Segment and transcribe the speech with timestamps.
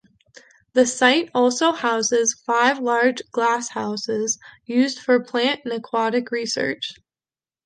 [0.73, 6.93] The site also houses five large glasshouses, used for plant and aquatic research.